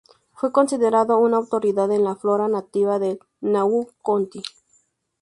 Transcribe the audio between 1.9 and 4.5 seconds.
en la flora nativa del Maui County.